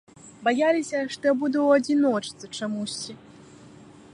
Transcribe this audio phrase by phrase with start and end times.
[0.45, 3.13] Баяліся, што я буду ў адзіночцы, чамусьці.